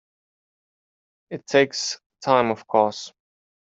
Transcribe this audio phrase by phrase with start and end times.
[1.29, 3.13] It takes time of course.